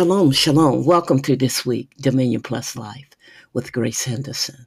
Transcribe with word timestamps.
Shalom, 0.00 0.32
shalom. 0.32 0.86
Welcome 0.86 1.20
to 1.20 1.36
this 1.36 1.66
week, 1.66 1.92
Dominion 2.00 2.40
Plus 2.40 2.74
Life 2.74 3.10
with 3.52 3.70
Grace 3.70 4.02
Henderson. 4.02 4.64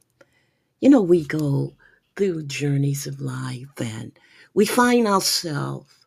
You 0.78 0.88
know, 0.88 1.02
we 1.02 1.26
go 1.26 1.74
through 2.14 2.44
journeys 2.44 3.08
of 3.08 3.20
life 3.20 3.66
and 3.78 4.16
we 4.54 4.64
find 4.64 5.08
ourselves 5.08 6.06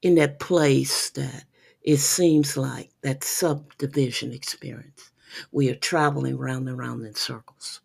in 0.00 0.14
that 0.14 0.40
place 0.40 1.10
that 1.10 1.44
it 1.82 1.98
seems 1.98 2.56
like 2.56 2.88
that 3.02 3.22
subdivision 3.22 4.32
experience. 4.32 5.10
We 5.52 5.68
are 5.68 5.74
traveling 5.74 6.38
round 6.38 6.70
and 6.70 6.78
round 6.78 7.04
in 7.04 7.14
circles. 7.14 7.82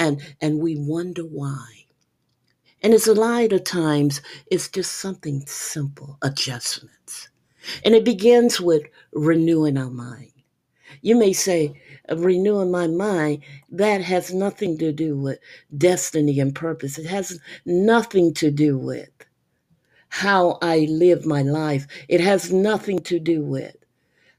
And 0.00 0.20
and 0.40 0.58
we 0.58 0.74
wonder 0.78 1.22
why. 1.22 1.84
And 2.82 2.92
it's 2.92 3.06
a 3.06 3.14
lot 3.14 3.52
of 3.52 3.62
times 3.62 4.20
it's 4.50 4.68
just 4.68 4.94
something 4.94 5.46
simple, 5.46 6.18
adjustments. 6.22 7.28
And 7.84 7.94
it 7.94 8.04
begins 8.04 8.60
with 8.60 8.84
renewing 9.12 9.78
our 9.78 9.90
mind. 9.90 10.32
You 11.02 11.16
may 11.16 11.32
say, 11.32 11.80
renewing 12.14 12.70
my 12.70 12.86
mind, 12.86 13.42
that 13.70 14.02
has 14.02 14.34
nothing 14.34 14.78
to 14.78 14.92
do 14.92 15.16
with 15.16 15.38
destiny 15.76 16.40
and 16.40 16.54
purpose. 16.54 16.98
It 16.98 17.06
has 17.06 17.40
nothing 17.64 18.34
to 18.34 18.50
do 18.50 18.78
with 18.78 19.10
how 20.10 20.58
I 20.62 20.86
live 20.90 21.26
my 21.26 21.42
life. 21.42 21.86
It 22.08 22.20
has 22.20 22.52
nothing 22.52 23.00
to 23.00 23.18
do 23.20 23.42
with 23.42 23.76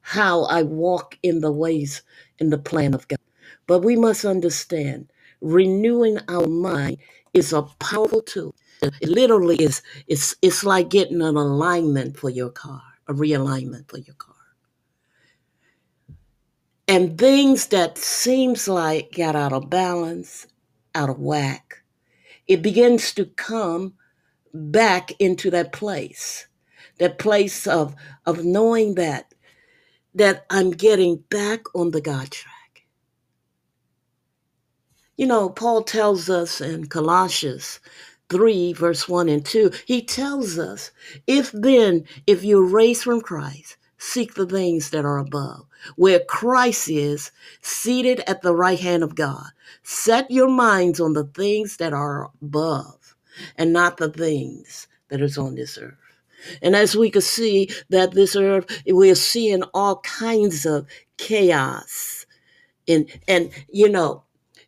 how 0.01 0.43
I 0.43 0.63
walk 0.63 1.17
in 1.23 1.41
the 1.41 1.51
ways 1.51 2.01
in 2.39 2.49
the 2.49 2.57
plan 2.57 2.93
of 2.93 3.07
God. 3.07 3.19
But 3.67 3.79
we 3.79 3.95
must 3.95 4.25
understand 4.25 5.11
renewing 5.41 6.19
our 6.27 6.47
mind 6.47 6.97
is 7.33 7.53
a 7.53 7.63
powerful 7.79 8.21
tool. 8.21 8.55
It 8.81 9.09
literally 9.09 9.57
is 9.63 9.81
it's 10.07 10.35
it's 10.41 10.63
like 10.63 10.89
getting 10.89 11.21
an 11.21 11.37
alignment 11.37 12.17
for 12.17 12.29
your 12.29 12.49
car 12.49 12.81
a 13.11 13.13
realignment 13.13 13.89
for 13.89 13.99
your 13.99 14.15
car. 14.15 14.35
And 16.87 17.17
things 17.17 17.67
that 17.67 17.97
seems 17.97 18.67
like 18.67 19.13
got 19.15 19.35
out 19.35 19.53
of 19.53 19.69
balance, 19.69 20.47
out 20.95 21.09
of 21.09 21.19
whack, 21.19 21.83
it 22.47 22.61
begins 22.61 23.13
to 23.13 23.25
come 23.25 23.93
back 24.53 25.11
into 25.19 25.49
that 25.51 25.71
place, 25.71 26.47
that 26.99 27.19
place 27.19 27.67
of 27.67 27.95
of 28.25 28.43
knowing 28.43 28.95
that 28.95 29.33
that 30.15 30.45
I'm 30.49 30.71
getting 30.71 31.17
back 31.29 31.61
on 31.73 31.91
the 31.91 32.01
God 32.01 32.31
track. 32.31 32.83
You 35.17 35.27
know, 35.27 35.49
Paul 35.49 35.83
tells 35.83 36.29
us 36.29 36.61
in 36.61 36.87
Colossians 36.87 37.79
3, 38.31 38.73
verse 38.73 39.09
1 39.09 39.29
and 39.29 39.45
2, 39.45 39.71
he 39.85 40.01
tells 40.01 40.57
us, 40.57 40.91
If 41.27 41.51
then, 41.51 42.05
if 42.25 42.43
you're 42.43 42.65
raised 42.65 43.03
from 43.03 43.21
Christ, 43.21 43.77
seek 43.99 44.35
the 44.35 44.47
things 44.47 44.89
that 44.91 45.05
are 45.05 45.19
above, 45.19 45.65
where 45.97 46.21
Christ 46.21 46.89
is 46.89 47.31
seated 47.61 48.21
at 48.27 48.41
the 48.41 48.55
right 48.55 48.79
hand 48.79 49.03
of 49.03 49.15
God. 49.15 49.47
Set 49.83 50.31
your 50.31 50.49
minds 50.49 50.99
on 50.99 51.13
the 51.13 51.25
things 51.25 51.77
that 51.77 51.93
are 51.93 52.31
above 52.41 53.15
and 53.57 53.73
not 53.73 53.97
the 53.97 54.09
things 54.09 54.87
that 55.09 55.21
is 55.21 55.37
on 55.37 55.55
this 55.55 55.77
earth. 55.77 55.95
And 56.61 56.75
as 56.75 56.95
we 56.95 57.11
can 57.11 57.21
see 57.21 57.69
that 57.89 58.13
this 58.13 58.35
earth, 58.35 58.65
we're 58.87 59.15
seeing 59.15 59.63
all 59.73 59.97
kinds 59.99 60.65
of 60.65 60.87
chaos. 61.17 62.25
And, 62.87 63.07
and 63.27 63.51
you 63.69 63.89
know, 63.89 64.23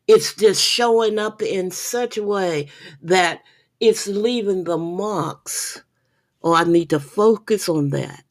it's 0.08 0.36
just 0.36 0.62
showing 0.62 1.18
up 1.18 1.42
in 1.42 1.72
such 1.72 2.18
a 2.18 2.24
way 2.24 2.68
that 3.02 3.42
it's 3.88 4.08
leaving 4.08 4.64
the 4.64 4.78
marks. 4.78 5.84
Oh, 6.42 6.54
I 6.54 6.64
need 6.64 6.90
to 6.92 7.00
focus 7.00 7.70
on 7.70 7.90
that. 7.90 8.24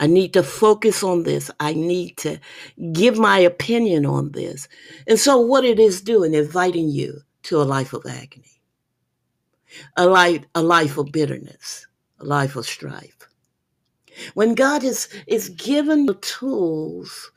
I 0.00 0.06
need 0.06 0.32
to 0.34 0.42
focus 0.42 1.02
on 1.02 1.24
this. 1.24 1.50
I 1.58 1.74
need 1.74 2.16
to 2.18 2.38
give 2.92 3.18
my 3.18 3.38
opinion 3.38 4.06
on 4.06 4.32
this. 4.32 4.68
And 5.06 5.18
so, 5.18 5.40
what 5.40 5.64
it 5.64 5.80
is 5.80 6.00
doing, 6.00 6.34
inviting 6.34 6.88
you 6.88 7.20
to 7.44 7.60
a 7.60 7.64
life 7.64 7.92
of 7.92 8.06
agony, 8.06 8.60
a 9.96 10.06
life, 10.06 10.44
a 10.54 10.62
life 10.62 10.98
of 10.98 11.10
bitterness, 11.10 11.86
a 12.20 12.24
life 12.24 12.54
of 12.54 12.66
strife. 12.66 13.16
When 14.34 14.54
God 14.54 14.84
is, 14.84 15.08
is 15.26 15.48
given 15.50 16.06
the 16.06 16.14
tools 16.14 17.30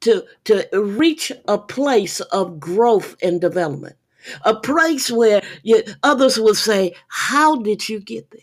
to, 0.00 0.24
to 0.44 0.68
reach 0.72 1.32
a 1.46 1.58
place 1.58 2.20
of 2.20 2.58
growth 2.60 3.16
and 3.22 3.40
development, 3.40 3.96
a 4.44 4.54
place 4.54 5.10
where 5.10 5.42
you, 5.62 5.82
others 6.02 6.38
will 6.38 6.54
say, 6.54 6.94
How 7.08 7.56
did 7.56 7.88
you 7.88 8.00
get 8.00 8.30
there? 8.30 8.40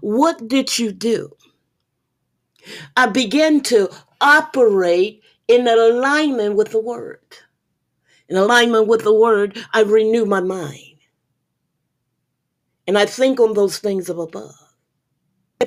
What 0.00 0.48
did 0.48 0.78
you 0.78 0.92
do? 0.92 1.32
I 2.96 3.06
began 3.06 3.60
to 3.62 3.90
operate 4.20 5.22
in 5.48 5.68
alignment 5.68 6.56
with 6.56 6.72
the 6.72 6.80
word. 6.80 7.20
In 8.28 8.36
alignment 8.36 8.88
with 8.88 9.04
the 9.04 9.14
word, 9.14 9.58
I 9.72 9.82
renew 9.82 10.26
my 10.26 10.40
mind. 10.40 10.96
And 12.86 12.98
I 12.98 13.06
think 13.06 13.40
on 13.40 13.54
those 13.54 13.78
things 13.78 14.08
of 14.08 14.18
above. 14.18 14.54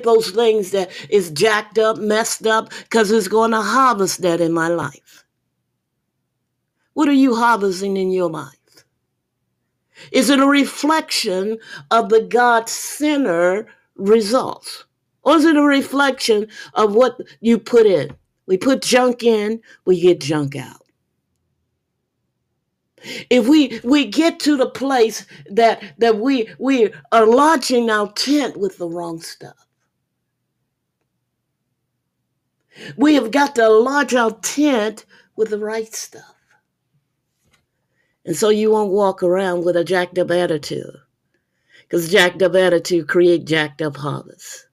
Those 0.04 0.30
things 0.30 0.70
that 0.72 0.90
is 1.10 1.30
jacked 1.30 1.78
up, 1.78 1.98
messed 1.98 2.46
up, 2.46 2.70
because 2.84 3.10
it's 3.10 3.28
going 3.28 3.50
to 3.52 3.60
harvest 3.62 4.22
that 4.22 4.40
in 4.40 4.52
my 4.52 4.68
life. 4.68 5.19
What 6.94 7.08
are 7.08 7.12
you 7.12 7.36
harvesting 7.36 7.96
in 7.96 8.10
your 8.10 8.30
life? 8.30 8.54
Is 10.12 10.30
it 10.30 10.40
a 10.40 10.46
reflection 10.46 11.58
of 11.90 12.08
the 12.08 12.22
God 12.22 12.68
center 12.68 13.68
results? 13.96 14.84
Or 15.22 15.36
is 15.36 15.44
it 15.44 15.56
a 15.56 15.62
reflection 15.62 16.48
of 16.74 16.94
what 16.94 17.20
you 17.40 17.58
put 17.58 17.86
in? 17.86 18.16
We 18.46 18.58
put 18.58 18.82
junk 18.82 19.22
in, 19.22 19.60
we 19.86 20.00
get 20.00 20.20
junk 20.20 20.56
out. 20.56 20.82
If 23.30 23.48
we 23.48 23.80
we 23.84 24.06
get 24.06 24.40
to 24.40 24.56
the 24.56 24.70
place 24.70 25.26
that 25.50 25.82
that 25.98 26.18
we 26.18 26.48
we 26.58 26.92
are 27.12 27.26
launching 27.26 27.90
our 27.90 28.12
tent 28.12 28.58
with 28.58 28.78
the 28.78 28.88
wrong 28.88 29.20
stuff. 29.20 29.66
We 32.96 33.14
have 33.16 33.30
got 33.32 33.56
to 33.56 33.68
launch 33.68 34.14
our 34.14 34.32
tent 34.32 35.06
with 35.36 35.50
the 35.50 35.58
right 35.58 35.94
stuff. 35.94 36.34
And 38.24 38.36
so 38.36 38.48
you 38.50 38.70
won't 38.70 38.92
walk 38.92 39.22
around 39.22 39.64
with 39.64 39.76
a 39.76 39.84
jacked 39.84 40.18
up 40.18 40.30
attitude. 40.30 40.96
Because 41.82 42.10
jacked 42.10 42.42
up 42.42 42.54
attitude 42.54 43.08
create 43.08 43.44
jacked 43.46 43.82
up 43.82 43.96
harvest. 43.96 44.66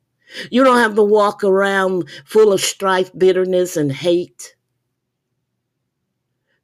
You 0.52 0.64
don't 0.64 0.78
have 0.78 0.96
to 0.96 1.04
walk 1.04 1.44
around 1.44 2.10
full 2.26 2.52
of 2.52 2.62
strife, 2.62 3.12
bitterness, 3.18 3.78
and 3.78 3.92
hate. 3.92 4.56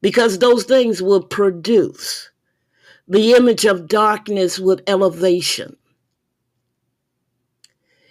Because 0.01 0.37
those 0.37 0.65
things 0.65 1.01
will 1.01 1.23
produce 1.23 2.29
the 3.07 3.33
image 3.33 3.65
of 3.65 3.87
darkness 3.87 4.59
with 4.59 4.81
elevation. 4.87 5.77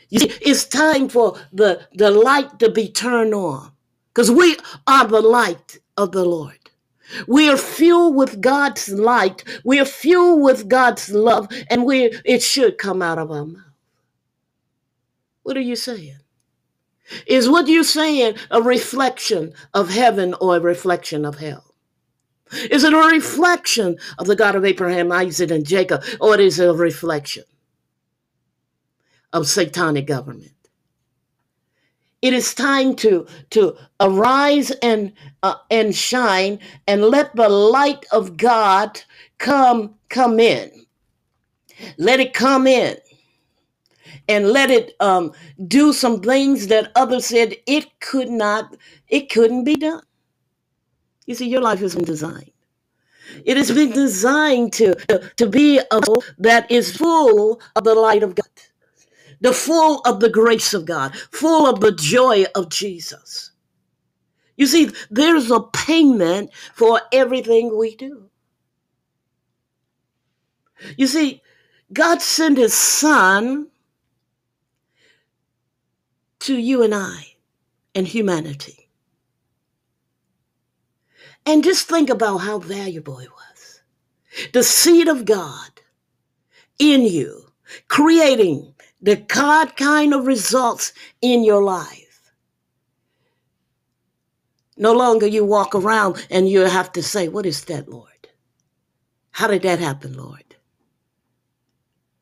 You 0.09 0.21
see, 0.21 0.33
it's 0.41 0.65
time 0.65 1.09
for 1.09 1.39
the, 1.53 1.87
the 1.95 2.11
light 2.11 2.59
to 2.59 2.71
be 2.71 2.89
turned 2.89 3.35
on. 3.35 3.73
Because 4.13 4.31
we 4.31 4.57
are 4.87 5.07
the 5.07 5.21
light 5.23 5.79
of 5.97 6.13
the 6.13 6.25
Lord. 6.25 6.62
We 7.27 7.49
are 7.49 7.57
fueled 7.57 8.17
with 8.17 8.41
God's 8.41 8.89
light. 8.91 9.45
We 9.65 9.81
are 9.81 9.85
fueled 9.85 10.43
with 10.43 10.69
God's 10.69 11.11
love, 11.11 11.49
and 11.71 11.85
we 11.85 12.19
it 12.25 12.43
should 12.43 12.79
come 12.79 13.03
out 13.03 13.19
of 13.19 13.31
our 13.31 13.47
mouth. 13.47 13.63
What 15.43 15.57
are 15.57 15.63
you 15.63 15.77
saying? 15.77 16.19
Is 17.27 17.49
what 17.49 17.69
you're 17.69 17.85
saying 17.85 18.37
a 18.51 18.63
reflection 18.63 19.53
of 19.75 19.91
heaven 19.91 20.35
or 20.41 20.57
a 20.57 20.61
reflection 20.61 21.25
of 21.25 21.39
hell? 21.39 21.75
Is 22.71 22.85
it 22.85 22.93
a 22.93 22.99
reflection 22.99 23.97
of 24.19 24.27
the 24.27 24.37
God 24.37 24.55
of 24.55 24.65
Abraham, 24.65 25.13
Isaac, 25.13 25.51
and 25.51 25.67
Jacob, 25.67 26.05
or 26.21 26.39
is 26.41 26.59
it 26.61 26.69
a 26.69 26.75
reflection 26.75 27.45
of 29.33 29.49
satanic 29.49 30.07
government? 30.07 30.53
It 32.23 32.35
is 32.35 32.55
time 32.55 32.97
to, 32.97 33.27
to 33.51 33.77
arise 34.01 34.71
and, 34.83 35.13
uh, 35.43 35.57
and 35.71 35.95
shine 35.95 36.61
and 36.89 37.05
let 37.05 37.37
the 37.37 37.49
light 37.49 38.07
of 38.13 38.37
God 38.37 39.01
come, 39.39 39.97
come 40.09 40.41
in. 40.41 40.71
Let 41.99 42.21
it 42.21 42.35
come 42.35 42.67
in 42.67 42.97
and 44.29 44.49
let 44.51 44.71
it 44.71 44.95
um, 45.01 45.33
do 45.69 45.93
some 45.93 46.21
things 46.21 46.69
that 46.69 46.93
others 46.97 47.27
said 47.27 47.57
it 47.67 47.87
could 48.01 48.31
not, 48.31 48.77
it 49.09 49.31
couldn't 49.31 49.65
be 49.65 49.77
done. 49.77 50.03
You 51.27 51.35
see, 51.35 51.49
your 51.49 51.63
life 51.63 51.81
has 51.81 51.95
been 51.95 52.05
designed. 52.05 52.53
It 53.45 53.57
has 53.57 53.73
been 53.73 53.93
designed 53.93 54.73
to, 54.75 54.95
to 55.37 55.47
be 55.49 55.79
a 55.79 56.01
that 56.39 56.71
is 56.71 56.97
full 56.97 57.61
of 57.77 57.85
the 57.85 57.95
light 57.95 58.23
of 58.23 58.35
God, 58.35 58.47
the 59.43 59.53
full 59.53 60.01
of 60.01 60.21
the 60.21 60.31
grace 60.31 60.73
of 60.75 60.87
God, 60.87 61.15
full 61.31 61.67
of 61.67 61.81
the 61.81 61.93
joy 61.93 62.47
of 62.55 62.71
Jesus. 62.71 63.53
You 64.57 64.67
see, 64.67 64.91
there's 65.11 65.51
a 65.51 65.61
payment 65.61 66.51
for 66.75 67.01
everything 67.13 67.77
we 67.77 67.97
do. 67.97 68.31
You 70.97 71.07
see, 71.07 71.43
God 71.93 72.23
sent 72.23 72.59
his 72.59 72.75
son 72.75 73.69
to 76.41 76.57
you 76.57 76.83
and 76.83 76.95
I 76.95 77.35
and 77.95 78.07
humanity. 78.07 78.89
And 81.47 81.65
just 81.65 81.89
think 81.89 82.11
about 82.11 82.39
how 82.39 82.59
valuable 82.59 83.19
it 83.19 83.31
was. 83.31 83.83
The 84.53 84.63
seed 84.63 85.09
of 85.09 85.25
God 85.25 85.71
in 86.79 87.03
you, 87.03 87.53
creating 87.89 88.75
the 89.03 89.17
God 89.17 89.77
kind 89.77 90.15
of 90.15 90.27
results 90.27 90.93
in 91.21 91.45
your 91.45 91.63
life. 91.63 92.33
No 94.77 94.93
longer 94.93 95.27
you 95.27 95.45
walk 95.45 95.75
around 95.75 96.27
and 96.31 96.49
you 96.49 96.61
have 96.63 96.93
to 96.93 97.03
say, 97.03 97.29
What 97.29 97.47
is 97.47 97.65
that, 97.67 97.89
Lord? 97.89 98.09
How 99.33 99.49
did 99.49 99.63
that 99.63 99.81
happen, 99.81 100.15
Lord? 100.15 100.45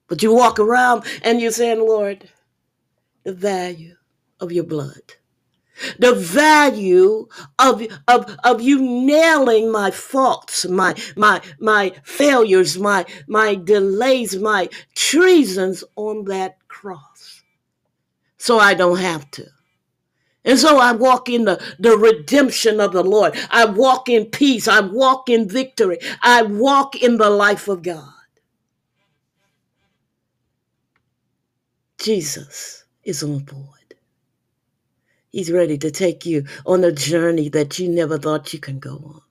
But 0.09 0.23
you 0.23 0.35
walk 0.35 0.59
around 0.59 1.05
and 1.23 1.41
you're 1.41 1.53
saying, 1.53 1.81
Lord, 1.81 2.29
the 3.25 3.35
value 3.35 3.97
of 4.41 4.53
your 4.53 4.65
blood. 4.65 5.15
The 5.99 6.15
value 6.15 7.29
of, 7.59 7.83
of, 8.09 8.37
of 8.45 8.61
you 8.61 8.81
nailing 8.81 9.71
my 9.71 9.91
faults, 9.91 10.67
my, 10.67 10.95
my, 11.17 11.41
my 11.59 11.93
failures, 12.03 12.79
my, 12.79 13.07
my 13.27 13.55
delays, 13.55 14.37
my 14.37 14.69
treasons 14.95 15.85
on 15.97 16.25
that 16.27 16.57
cross. 16.69 17.43
So 18.37 18.59
I 18.59 18.75
don't 18.75 18.99
have 18.99 19.31
to. 19.33 19.47
And 20.45 20.59
so 20.59 20.79
I 20.79 20.93
walk 20.93 21.29
in 21.29 21.45
the, 21.45 21.63
the 21.79 21.97
redemption 21.97 22.81
of 22.81 22.93
the 22.93 23.05
Lord. 23.05 23.37
I 23.51 23.67
walk 23.67 24.09
in 24.09 24.27
peace. 24.27 24.67
I 24.67 24.81
walk 24.81 25.29
in 25.29 25.49
victory. 25.49 25.99
I 26.23 26.43
walk 26.43 26.97
in 26.97 27.19
the 27.19 27.29
life 27.29 27.69
of 27.69 27.83
God. 27.83 28.13
Jesus 31.99 32.85
is 33.05 33.23
on 33.23 33.41
board. 33.41 33.80
He's 35.31 35.51
ready 35.51 35.79
to 35.79 35.91
take 35.91 36.27
you 36.27 36.45
on 36.67 36.85
a 36.85 36.93
journey 36.93 37.49
that 37.51 37.79
you 37.79 37.89
never 37.89 38.19
thought 38.19 38.53
you 38.53 38.59
can 38.59 38.79
go 38.79 38.97
on. 39.05 39.23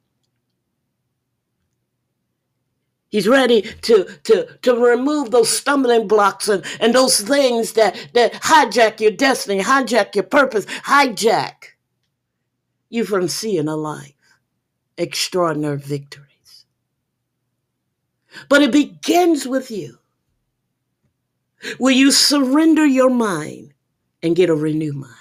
He's 3.10 3.28
ready 3.28 3.64
to, 3.64 4.06
to, 4.26 4.46
to 4.62 4.76
remove 4.76 5.32
those 5.32 5.50
stumbling 5.50 6.08
blocks 6.08 6.48
and, 6.48 6.64
and 6.80 6.94
those 6.94 7.20
things 7.22 7.74
that, 7.74 8.10
that 8.14 8.34
hijack 8.34 9.00
your 9.00 9.12
destiny, 9.12 9.62
hijack 9.62 10.14
your 10.16 10.26
purpose, 10.26 10.66
hijack 10.66 11.72
you 12.90 13.06
from 13.06 13.28
seeing 13.28 13.68
a 13.68 13.76
life. 13.76 14.14
Extraordinary 14.98 15.78
victories. 15.78 16.66
But 18.48 18.62
it 18.62 18.72
begins 18.72 19.48
with 19.48 19.72
you. 19.72 19.98
Will 21.80 21.92
you 21.92 22.12
surrender 22.12 22.86
your 22.86 23.10
mind 23.10 23.74
and 24.22 24.36
get 24.36 24.50
a 24.50 24.56
renewed 24.56 24.96
mind? 24.96 25.14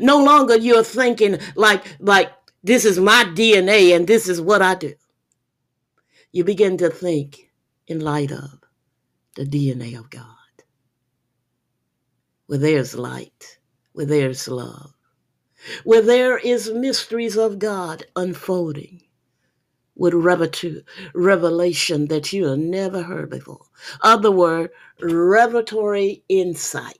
No 0.00 0.22
longer 0.22 0.56
you're 0.56 0.84
thinking 0.84 1.38
like 1.54 1.84
like 2.00 2.32
this 2.62 2.84
is 2.84 2.98
my 2.98 3.24
DNA 3.24 3.94
and 3.94 4.06
this 4.06 4.28
is 4.28 4.40
what 4.40 4.62
I 4.62 4.74
do. 4.74 4.94
You 6.32 6.44
begin 6.44 6.76
to 6.78 6.90
think 6.90 7.52
in 7.86 8.00
light 8.00 8.32
of 8.32 8.60
the 9.36 9.44
DNA 9.44 9.98
of 9.98 10.10
God. 10.10 10.26
Where 12.46 12.58
there's 12.58 12.94
light, 12.94 13.58
where 13.92 14.06
there's 14.06 14.48
love, 14.48 14.94
where 15.84 16.02
there 16.02 16.38
is 16.38 16.70
mysteries 16.70 17.36
of 17.36 17.58
God 17.58 18.04
unfolding 18.16 19.02
with 19.96 20.14
revelation 20.14 22.06
that 22.08 22.32
you 22.32 22.46
have 22.46 22.58
never 22.58 23.02
heard 23.02 23.30
before. 23.30 23.66
Other 24.02 24.30
word, 24.30 24.70
revelatory 25.00 26.24
insight 26.28 26.98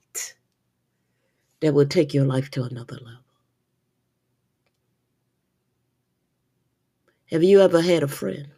that 1.65 1.73
will 1.73 1.87
take 1.87 2.13
your 2.13 2.27
life 2.27 2.51
to 2.51 2.63
another 2.63 2.97
level. 2.97 3.25
Have 7.31 7.43
you 7.43 7.63
ever 7.63 7.81
had 7.81 8.03
a 8.03 8.09
friend 8.09 8.49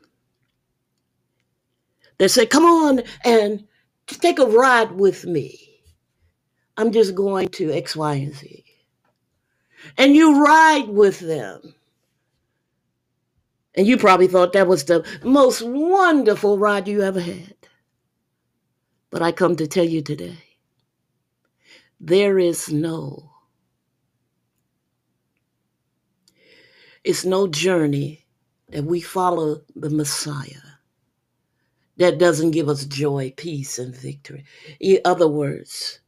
that 2.18 2.30
said, 2.30 2.50
Come 2.50 2.64
on 2.64 3.02
and 3.24 3.64
take 4.08 4.40
a 4.40 4.46
ride 4.46 4.90
with 4.90 5.24
me? 5.24 5.70
I'm 6.76 6.90
just 6.90 7.14
going 7.14 7.48
to 7.50 7.70
X, 7.70 7.94
Y, 7.94 8.14
and 8.14 8.34
Z. 8.34 8.64
And 9.96 10.16
you 10.16 10.44
ride 10.44 10.88
with 10.88 11.20
them. 11.20 11.76
And 13.76 13.86
you 13.86 13.98
probably 13.98 14.26
thought 14.26 14.52
that 14.54 14.66
was 14.66 14.82
the 14.84 15.06
most 15.22 15.62
wonderful 15.62 16.58
ride 16.58 16.88
you 16.88 17.02
ever 17.02 17.20
had. 17.20 17.54
But 19.10 19.22
I 19.22 19.30
come 19.30 19.54
to 19.56 19.68
tell 19.68 19.84
you 19.84 20.02
today 20.02 20.45
there 22.00 22.38
is 22.38 22.70
no, 22.72 23.30
it's 27.04 27.24
no 27.24 27.46
journey 27.48 28.26
that 28.70 28.84
we 28.84 29.00
follow 29.00 29.62
the 29.76 29.90
Messiah 29.90 30.62
that 31.98 32.18
doesn't 32.18 32.52
give 32.52 32.68
us 32.70 32.86
joy, 32.86 33.32
peace, 33.36 33.78
and 33.78 33.96
victory. 33.96 34.44
In 34.80 35.00
other 35.06 35.28
words, 35.28 36.00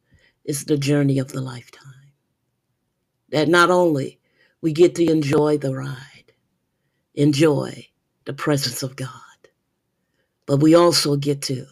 it's 0.45 0.65
the 0.65 0.77
journey 0.77 1.19
of 1.19 1.31
the 1.33 1.41
lifetime. 1.41 1.93
That 3.31 3.49
not 3.49 3.71
only 3.71 4.19
we 4.61 4.73
get 4.73 4.95
to 4.95 5.05
enjoy 5.11 5.57
the 5.57 5.75
ride, 5.75 6.33
enjoy 7.15 7.87
the 8.25 8.33
presence 8.33 8.83
of 8.83 8.95
God, 8.97 9.11
but 10.47 10.57
we 10.57 10.75
also 10.75 11.17
get 11.17 11.41
to 11.43 11.65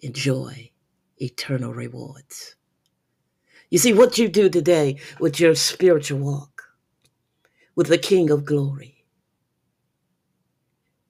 enjoy 0.00 0.70
eternal 1.18 1.74
rewards. 1.74 2.56
You 3.70 3.78
see, 3.78 3.92
what 3.92 4.18
you 4.18 4.28
do 4.28 4.48
today 4.48 4.98
with 5.18 5.40
your 5.40 5.54
spiritual 5.54 6.20
walk, 6.20 6.62
with 7.74 7.88
the 7.88 7.98
King 7.98 8.30
of 8.30 8.44
Glory, 8.44 9.04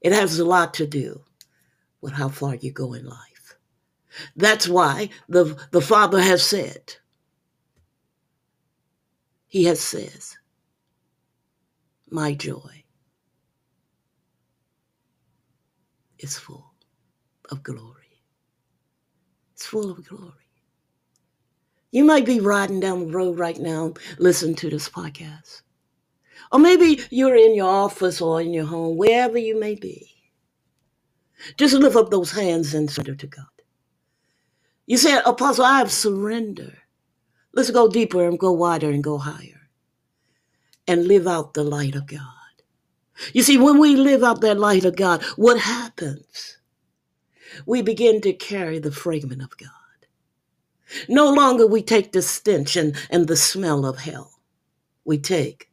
it 0.00 0.12
has 0.12 0.38
a 0.38 0.44
lot 0.44 0.74
to 0.74 0.86
do 0.86 1.22
with 2.00 2.12
how 2.12 2.28
far 2.28 2.54
you 2.54 2.72
go 2.72 2.94
in 2.94 3.06
life. 3.06 3.56
That's 4.36 4.68
why 4.68 5.10
the, 5.28 5.56
the 5.70 5.80
Father 5.80 6.20
has 6.20 6.42
said, 6.44 6.96
He 9.46 9.64
has 9.64 9.80
says, 9.80 10.36
My 12.10 12.34
joy 12.34 12.84
is 16.18 16.38
full 16.38 16.74
of 17.50 17.62
glory. 17.62 18.22
It's 19.54 19.66
full 19.66 19.90
of 19.90 20.06
glory. 20.06 20.43
You 21.94 22.02
might 22.02 22.26
be 22.26 22.40
riding 22.40 22.80
down 22.80 22.98
the 22.98 23.16
road 23.16 23.38
right 23.38 23.56
now, 23.56 23.94
listening 24.18 24.56
to 24.56 24.68
this 24.68 24.88
podcast. 24.88 25.62
Or 26.50 26.58
maybe 26.58 27.00
you're 27.10 27.36
in 27.36 27.54
your 27.54 27.70
office 27.70 28.20
or 28.20 28.40
in 28.40 28.52
your 28.52 28.64
home, 28.64 28.96
wherever 28.96 29.38
you 29.38 29.60
may 29.60 29.76
be. 29.76 30.10
Just 31.56 31.72
lift 31.72 31.94
up 31.94 32.10
those 32.10 32.32
hands 32.32 32.74
and 32.74 32.90
surrender 32.90 33.14
to 33.14 33.28
God. 33.28 33.46
You 34.86 34.98
said, 34.98 35.22
Apostle, 35.24 35.66
I 35.66 35.78
have 35.78 35.92
surrendered. 35.92 36.76
Let's 37.52 37.70
go 37.70 37.88
deeper 37.88 38.26
and 38.26 38.40
go 38.40 38.50
wider 38.50 38.90
and 38.90 39.04
go 39.04 39.16
higher 39.16 39.70
and 40.88 41.06
live 41.06 41.28
out 41.28 41.54
the 41.54 41.62
light 41.62 41.94
of 41.94 42.08
God. 42.08 42.20
You 43.32 43.44
see, 43.44 43.56
when 43.56 43.78
we 43.78 43.94
live 43.94 44.24
out 44.24 44.40
that 44.40 44.58
light 44.58 44.84
of 44.84 44.96
God, 44.96 45.22
what 45.36 45.60
happens? 45.60 46.58
We 47.66 47.82
begin 47.82 48.20
to 48.22 48.32
carry 48.32 48.80
the 48.80 48.90
fragrance 48.90 49.44
of 49.44 49.56
God. 49.56 49.83
No 51.08 51.32
longer 51.32 51.66
we 51.66 51.82
take 51.82 52.12
the 52.12 52.22
stench 52.22 52.76
and, 52.76 52.96
and 53.10 53.28
the 53.28 53.36
smell 53.36 53.86
of 53.86 53.98
hell. 53.98 54.32
We 55.04 55.18
take 55.18 55.70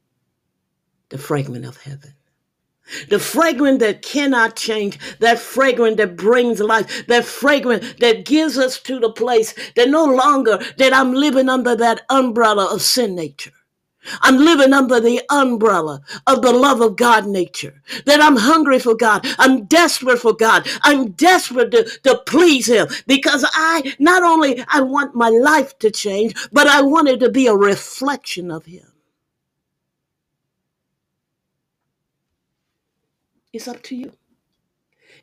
the 1.09 1.17
fragrance 1.17 1.67
of 1.67 1.77
heaven. 1.81 2.13
The 3.09 3.19
fragrance 3.19 3.79
that 3.79 4.01
cannot 4.01 4.55
change, 4.57 4.99
that 5.19 5.39
fragrance 5.39 5.97
that 5.97 6.17
brings 6.17 6.59
life, 6.59 7.07
that 7.07 7.25
fragrance 7.25 7.93
that 7.99 8.25
gives 8.25 8.57
us 8.57 8.79
to 8.81 8.99
the 8.99 9.11
place 9.11 9.55
that 9.75 9.89
no 9.89 10.05
longer 10.05 10.59
that 10.77 10.93
I'm 10.93 11.13
living 11.13 11.49
under 11.49 11.75
that 11.77 12.01
umbrella 12.09 12.73
of 12.73 12.81
sin 12.81 13.15
nature. 13.15 13.51
I'm 14.21 14.37
living 14.37 14.73
under 14.73 14.99
the 14.99 15.21
umbrella 15.29 16.01
of 16.27 16.41
the 16.41 16.51
love 16.51 16.81
of 16.81 16.95
God 16.95 17.27
nature. 17.27 17.81
That 18.05 18.21
I'm 18.21 18.35
hungry 18.37 18.79
for 18.79 18.95
God. 18.95 19.25
I'm 19.39 19.65
desperate 19.65 20.19
for 20.19 20.33
God. 20.33 20.67
I'm 20.83 21.11
desperate 21.11 21.71
to, 21.71 21.83
to 22.03 22.21
please 22.27 22.67
Him 22.67 22.87
because 23.07 23.45
I 23.53 23.95
not 23.99 24.23
only 24.23 24.63
I 24.69 24.81
want 24.81 25.15
my 25.15 25.29
life 25.29 25.77
to 25.79 25.91
change, 25.91 26.35
but 26.51 26.67
I 26.67 26.81
want 26.81 27.09
it 27.09 27.19
to 27.21 27.29
be 27.29 27.47
a 27.47 27.55
reflection 27.55 28.51
of 28.51 28.65
Him. 28.65 28.85
It's 33.53 33.67
up 33.67 33.83
to 33.83 33.95
you. 33.95 34.13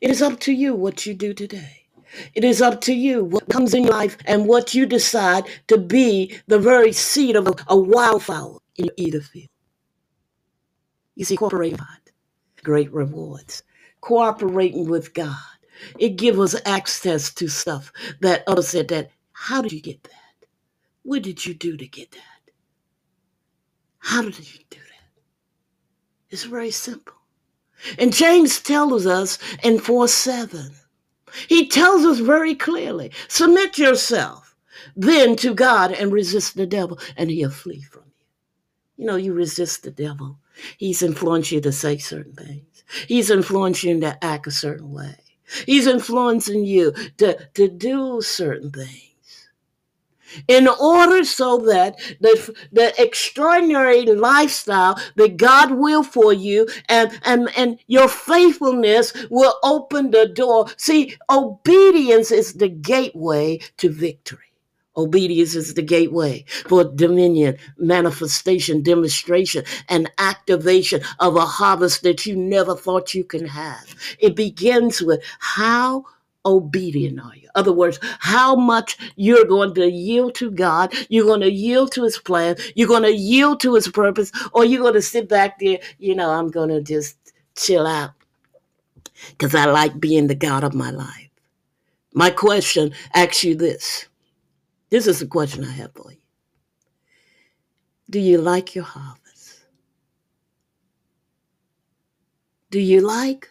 It 0.01 0.11
is 0.11 0.21
up 0.21 0.39
to 0.41 0.53
you 0.53 0.75
what 0.75 1.05
you 1.05 1.13
do 1.13 1.33
today. 1.33 1.87
It 2.33 2.43
is 2.43 2.61
up 2.61 2.81
to 2.81 2.93
you 2.93 3.23
what 3.23 3.49
comes 3.49 3.73
in 3.73 3.83
your 3.83 3.93
life 3.93 4.17
and 4.25 4.47
what 4.47 4.73
you 4.73 4.85
decide 4.85 5.45
to 5.67 5.77
be 5.77 6.39
the 6.47 6.59
very 6.59 6.91
seed 6.91 7.35
of 7.35 7.47
a, 7.47 7.53
a 7.67 7.77
wildflower 7.77 8.59
in 8.79 8.85
your 8.85 8.95
either 8.97 9.21
field. 9.21 9.49
You 11.15 11.25
see, 11.25 11.37
cooperating 11.37 11.73
with 11.73 11.81
God, 11.81 12.13
great 12.63 12.93
rewards. 12.93 13.63
Cooperating 14.01 14.89
with 14.89 15.13
God. 15.13 15.35
It 15.99 16.17
gives 16.17 16.39
us 16.39 16.61
access 16.65 17.33
to 17.35 17.47
stuff 17.49 17.91
that 18.21 18.43
others 18.47 18.69
said 18.69 18.87
that, 18.89 19.11
how 19.33 19.61
did 19.61 19.73
you 19.73 19.81
get 19.81 20.03
that? 20.03 20.47
What 21.03 21.23
did 21.23 21.45
you 21.45 21.53
do 21.53 21.77
to 21.77 21.87
get 21.87 22.11
that? 22.11 22.53
How 23.99 24.23
did 24.23 24.39
you 24.39 24.59
do 24.69 24.79
that? 24.79 25.11
It's 26.29 26.45
very 26.45 26.71
simple. 26.71 27.15
And 27.97 28.13
James 28.13 28.61
tells 28.61 29.05
us 29.05 29.39
in 29.63 29.79
4 29.79 30.07
7, 30.07 30.71
he 31.47 31.67
tells 31.67 32.03
us 32.05 32.19
very 32.19 32.55
clearly 32.55 33.11
submit 33.27 33.77
yourself 33.77 34.55
then 34.95 35.35
to 35.37 35.53
God 35.53 35.91
and 35.93 36.11
resist 36.11 36.55
the 36.55 36.65
devil, 36.65 36.99
and 37.17 37.29
he'll 37.29 37.49
flee 37.51 37.81
from 37.81 38.03
you. 38.99 39.05
Know, 39.05 39.15
you 39.15 39.33
resist 39.33 39.83
the 39.83 39.91
devil. 39.91 40.37
He's 40.77 41.01
influenced 41.01 41.51
you 41.51 41.61
to 41.61 41.71
say 41.71 41.97
certain 41.97 42.33
things, 42.33 42.83
he's 43.07 43.29
influenced 43.29 43.83
you 43.83 43.99
to 43.99 44.23
act 44.23 44.47
a 44.47 44.51
certain 44.51 44.91
way, 44.91 45.15
he's 45.65 45.87
influencing 45.87 46.65
you 46.65 46.91
to, 47.17 47.37
to 47.53 47.67
do 47.67 48.21
certain 48.21 48.71
things 48.71 49.09
in 50.47 50.67
order 50.67 51.23
so 51.23 51.57
that 51.57 51.97
the, 52.19 52.55
the 52.71 52.93
extraordinary 53.01 54.05
lifestyle 54.05 54.99
that 55.15 55.37
God 55.37 55.71
will 55.71 56.03
for 56.03 56.33
you 56.33 56.67
and, 56.87 57.19
and, 57.23 57.49
and 57.57 57.79
your 57.87 58.07
faithfulness 58.07 59.13
will 59.29 59.57
open 59.63 60.11
the 60.11 60.27
door. 60.27 60.67
See, 60.77 61.17
obedience 61.29 62.31
is 62.31 62.53
the 62.53 62.69
gateway 62.69 63.59
to 63.77 63.89
victory. 63.89 64.48
Obedience 64.99 65.55
is 65.55 65.73
the 65.73 65.81
gateway 65.81 66.43
for 66.67 66.83
dominion, 66.83 67.57
manifestation, 67.77 68.83
demonstration, 68.83 69.63
and 69.87 70.11
activation 70.17 71.01
of 71.19 71.37
a 71.37 71.45
harvest 71.45 72.03
that 72.03 72.25
you 72.25 72.35
never 72.35 72.75
thought 72.75 73.13
you 73.13 73.23
can 73.23 73.45
have. 73.45 73.95
It 74.19 74.35
begins 74.35 75.01
with 75.01 75.23
how 75.39 76.03
obedient 76.45 77.21
are 77.21 77.35
you? 77.35 77.47
Other 77.55 77.71
words, 77.71 77.97
how 78.19 78.55
much 78.55 78.97
you're 79.15 79.45
going 79.45 79.73
to 79.75 79.89
yield 79.89 80.35
to 80.35 80.51
God, 80.51 80.93
you're 81.07 81.25
going 81.25 81.41
to 81.41 81.51
yield 81.51 81.93
to 81.93 82.03
his 82.03 82.17
plan, 82.17 82.57
you're 82.75 82.87
going 82.87 83.03
to 83.03 83.15
yield 83.15 83.61
to 83.61 83.75
his 83.75 83.87
purpose, 83.87 84.33
or 84.51 84.65
you're 84.65 84.81
going 84.81 84.93
to 84.95 85.01
sit 85.01 85.29
back 85.29 85.59
there, 85.59 85.79
you 85.97 86.13
know, 86.13 86.29
I'm 86.29 86.51
going 86.51 86.69
to 86.69 86.81
just 86.81 87.15
chill 87.55 87.87
out 87.87 88.11
because 89.29 89.55
I 89.55 89.65
like 89.65 89.97
being 89.99 90.27
the 90.27 90.35
God 90.35 90.65
of 90.65 90.73
my 90.73 90.91
life. 90.91 91.29
My 92.13 92.31
question 92.31 92.93
asks 93.13 93.45
you 93.45 93.55
this. 93.55 94.08
This 94.89 95.07
is 95.07 95.19
the 95.19 95.27
question 95.27 95.63
I 95.63 95.71
have 95.71 95.93
for 95.93 96.11
you. 96.11 96.17
Do 98.09 98.19
you 98.19 98.39
like 98.39 98.75
your 98.75 98.85
harvest? 98.85 99.65
Do 102.71 102.79
you 102.79 103.01
like 103.01 103.49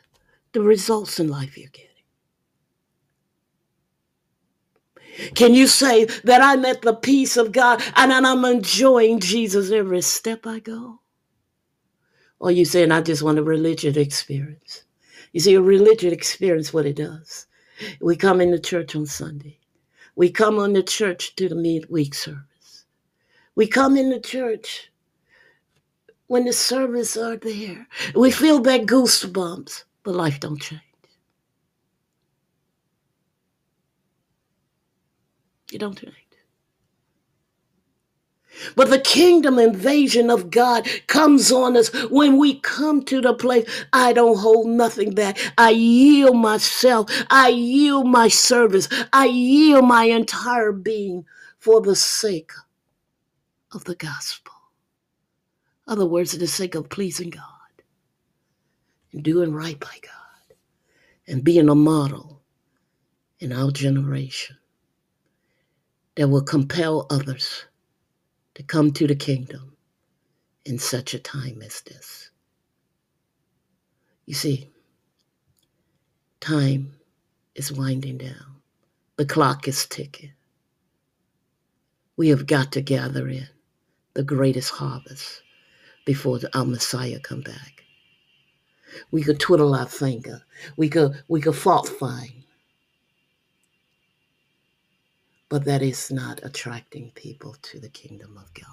the 0.52 0.60
results 0.62 1.20
in 1.20 1.28
life 1.28 1.56
you're 1.58 1.70
getting? 1.70 1.88
Can 5.34 5.54
you 5.54 5.66
say 5.66 6.04
that 6.24 6.40
I'm 6.42 6.64
at 6.64 6.82
the 6.82 6.94
peace 6.94 7.36
of 7.36 7.52
God 7.52 7.82
and 7.96 8.12
I'm 8.12 8.44
enjoying 8.44 9.20
Jesus 9.20 9.70
every 9.70 10.02
step 10.02 10.46
I 10.46 10.60
go? 10.60 11.00
Or 12.40 12.50
you 12.52 12.64
saying 12.64 12.92
I 12.92 13.00
just 13.00 13.22
want 13.22 13.38
a 13.38 13.42
religious 13.42 13.96
experience? 13.96 14.84
You 15.32 15.40
see, 15.40 15.54
a 15.54 15.60
religious 15.60 16.12
experience, 16.12 16.72
what 16.72 16.86
it 16.86 16.96
does. 16.96 17.46
We 18.00 18.16
come 18.16 18.40
into 18.40 18.58
church 18.58 18.96
on 18.96 19.06
Sunday. 19.06 19.57
We 20.18 20.30
come 20.32 20.58
on 20.58 20.72
the 20.72 20.82
church 20.82 21.36
to 21.36 21.48
the 21.48 21.54
midweek 21.54 22.12
service. 22.12 22.86
We 23.54 23.68
come 23.68 23.96
in 23.96 24.10
the 24.10 24.18
church 24.18 24.90
when 26.26 26.44
the 26.44 26.52
service 26.52 27.16
are 27.16 27.36
there. 27.36 27.86
We 28.16 28.32
feel 28.32 28.58
that 28.62 28.86
goosebumps, 28.86 29.84
but 30.02 30.16
life 30.16 30.40
don't 30.40 30.60
change. 30.60 30.82
You 35.70 35.78
don't 35.78 35.96
change. 35.96 36.27
But 38.76 38.90
the 38.90 39.00
kingdom 39.00 39.58
invasion 39.58 40.30
of 40.30 40.50
God 40.50 40.88
comes 41.06 41.52
on 41.52 41.76
us 41.76 41.90
when 42.10 42.38
we 42.38 42.60
come 42.60 43.02
to 43.04 43.20
the 43.20 43.34
place 43.34 43.68
I 43.92 44.12
don't 44.12 44.38
hold 44.38 44.68
nothing 44.68 45.12
back. 45.14 45.38
I 45.58 45.70
yield 45.70 46.36
myself. 46.36 47.10
I 47.30 47.48
yield 47.48 48.06
my 48.06 48.28
service. 48.28 48.88
I 49.12 49.26
yield 49.26 49.86
my 49.86 50.04
entire 50.04 50.72
being 50.72 51.24
for 51.58 51.80
the 51.80 51.96
sake 51.96 52.52
of 53.72 53.84
the 53.84 53.96
gospel. 53.96 54.54
Other 55.86 56.06
words, 56.06 56.32
for 56.32 56.38
the 56.38 56.46
sake 56.48 56.74
of 56.74 56.88
pleasing 56.90 57.30
God 57.30 57.42
and 59.12 59.22
doing 59.22 59.52
right 59.52 59.78
by 59.78 59.96
God 60.02 60.12
and 61.28 61.44
being 61.44 61.68
a 61.68 61.74
model 61.74 62.42
in 63.40 63.52
our 63.52 63.70
generation 63.70 64.56
that 66.16 66.28
will 66.28 66.42
compel 66.42 67.06
others 67.10 67.66
to 68.58 68.64
come 68.64 68.90
to 68.90 69.06
the 69.06 69.14
kingdom 69.14 69.76
in 70.64 70.80
such 70.80 71.14
a 71.14 71.18
time 71.20 71.62
as 71.62 71.80
this. 71.82 72.30
You 74.26 74.34
see, 74.34 74.68
time 76.40 76.96
is 77.54 77.70
winding 77.70 78.18
down. 78.18 78.56
The 79.14 79.26
clock 79.26 79.68
is 79.68 79.86
ticking. 79.86 80.32
We 82.16 82.30
have 82.30 82.48
got 82.48 82.72
to 82.72 82.80
gather 82.80 83.28
in 83.28 83.48
the 84.14 84.24
greatest 84.24 84.70
harvest 84.70 85.40
before 86.04 86.40
our 86.52 86.64
Messiah 86.64 87.20
come 87.20 87.42
back. 87.42 87.84
We 89.12 89.22
could 89.22 89.38
twiddle 89.38 89.72
our 89.72 89.86
finger. 89.86 90.42
We 90.76 90.88
could 90.88 91.22
we 91.28 91.40
could 91.40 91.54
fault 91.54 91.88
find. 91.88 92.42
But 95.50 95.64
that 95.66 95.82
is 95.82 96.10
not 96.12 96.40
attracting 96.44 97.12
people 97.14 97.56
to 97.62 97.80
the 97.80 97.90
kingdom 97.90 98.36
of 98.38 98.52
God. 98.54 98.66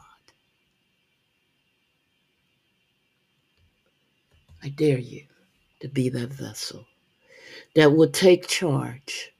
I 4.63 4.69
dare 4.69 4.99
you 4.99 5.25
to 5.81 5.87
be 5.89 6.09
that 6.09 6.29
vessel 6.33 6.85
that 7.75 7.93
will 7.93 8.09
take 8.09 8.47
charge, 8.47 9.33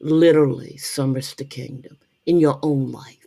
literally, 0.00 0.76
summers 0.78 1.34
the 1.34 1.44
kingdom 1.44 1.98
in 2.26 2.40
your 2.40 2.58
own 2.62 2.92
life 2.92 3.18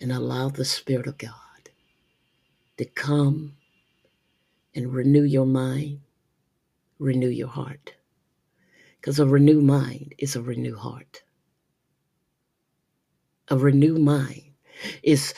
and 0.00 0.12
allow 0.12 0.48
the 0.50 0.64
Spirit 0.64 1.06
of 1.08 1.18
God 1.18 1.32
to 2.78 2.84
come 2.86 3.54
and 4.74 4.92
renew 4.94 5.24
your 5.24 5.46
mind, 5.46 6.00
renew 6.98 7.28
your 7.28 7.48
heart. 7.48 7.94
Because 9.02 9.20
a 9.20 9.26
renewed 9.26 9.64
mind 9.64 10.14
is 10.18 10.36
a 10.36 10.42
renewed 10.42 10.78
heart. 10.78 11.24
A 13.48 13.58
renewed 13.58 14.00
mind 14.00 14.52
is 15.02 15.34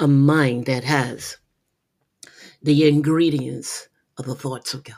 a 0.00 0.08
mind 0.08 0.66
that 0.66 0.84
has 0.84 1.38
the 2.62 2.88
ingredients 2.88 3.88
of 4.18 4.26
the 4.26 4.36
thoughts 4.36 4.74
of 4.74 4.84
God, 4.84 4.96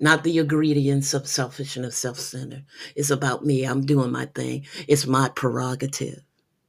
not 0.00 0.24
the 0.24 0.38
ingredients 0.38 1.14
of 1.14 1.28
selfishness, 1.28 1.96
self 1.98 2.18
centered. 2.20 2.66
It's 2.96 3.10
about 3.10 3.44
me. 3.44 3.64
I'm 3.64 3.86
doing 3.86 4.12
my 4.12 4.26
thing. 4.26 4.66
It's 4.88 5.06
my 5.06 5.30
prerogative. 5.30 6.22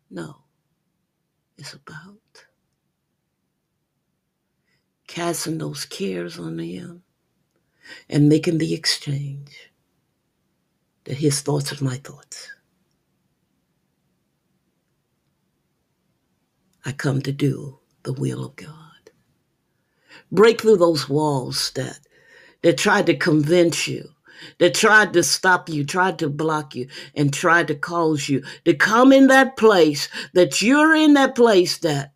No, 0.09 0.37
it's 1.57 1.73
about 1.73 2.45
casting 5.07 5.59
those 5.59 5.85
cares 5.85 6.39
on 6.39 6.59
Him 6.59 7.03
and 8.09 8.29
making 8.29 8.59
the 8.59 8.73
exchange 8.73 9.70
His 11.17 11.41
thoughts 11.41 11.73
are 11.73 11.83
my 11.83 11.97
thoughts. 11.97 12.51
I 16.85 16.93
come 16.93 17.21
to 17.23 17.31
do 17.31 17.79
the 18.03 18.13
will 18.13 18.45
of 18.45 18.55
God. 18.55 19.11
Break 20.31 20.61
through 20.61 20.77
those 20.77 21.09
walls 21.09 21.71
that 21.75 21.99
that 22.63 22.77
tried 22.77 23.07
to 23.07 23.15
convince 23.17 23.87
you, 23.87 24.07
that 24.59 24.75
tried 24.75 25.13
to 25.13 25.23
stop 25.23 25.67
you, 25.67 25.83
tried 25.83 26.19
to 26.19 26.29
block 26.29 26.75
you, 26.75 26.87
and 27.15 27.33
tried 27.33 27.67
to 27.67 27.75
cause 27.75 28.29
you 28.29 28.43
to 28.65 28.73
come 28.73 29.11
in 29.11 29.27
that 29.27 29.57
place 29.57 30.09
that 30.33 30.61
you're 30.61 30.95
in 30.95 31.15
that 31.15 31.35
place 31.35 31.79
that 31.79 32.13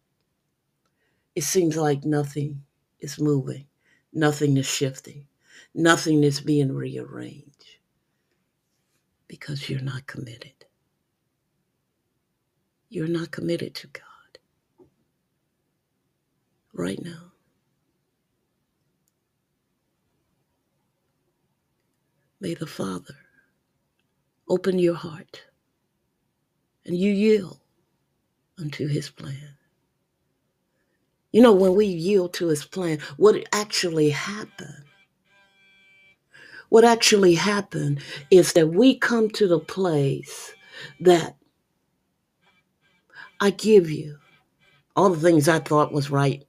it 1.36 1.44
seems 1.44 1.76
like 1.76 2.06
nothing 2.06 2.64
is 3.00 3.20
moving, 3.20 3.66
nothing 4.14 4.56
is 4.58 4.68
shifting, 4.68 5.28
nothing 5.74 6.24
is 6.24 6.40
being 6.40 6.72
rearranged 6.72 7.55
because 9.40 9.70
you're 9.70 9.82
not 9.82 10.08
committed. 10.08 10.66
You're 12.90 13.08
not 13.08 13.32
committed 13.32 13.76
to 13.76 13.88
God 13.88 14.04
right 16.74 17.04
now. 17.04 17.34
May 22.42 22.56
the 22.56 22.68
Father 22.68 23.16
open 24.50 24.80
your 24.80 24.96
heart 24.96 25.44
and 26.86 26.98
you 26.98 27.12
yield 27.12 27.60
unto 28.60 28.88
his 28.88 29.10
plan. 29.10 29.58
You 31.34 31.42
know, 31.44 31.54
when 31.54 31.76
we 31.76 31.88
yield 31.88 32.34
to 32.36 32.48
his 32.50 32.66
plan, 32.66 33.00
what 33.18 33.44
actually 33.54 34.12
happened, 34.12 34.85
what 36.70 36.86
actually 36.86 37.36
happened 37.36 38.02
is 38.32 38.54
that 38.54 38.70
we 38.70 38.98
come 38.98 39.30
to 39.32 39.48
the 39.48 39.60
place 39.60 40.54
that 41.00 41.38
I 43.40 43.52
give 43.52 43.90
you 43.90 44.18
all 44.96 45.10
the 45.10 45.20
things 45.20 45.50
I 45.50 45.60
thought 45.60 45.92
was 45.94 46.12
right, 46.12 46.44